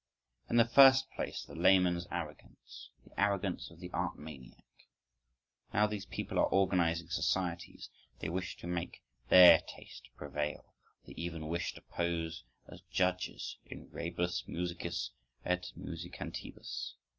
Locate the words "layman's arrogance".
1.53-2.89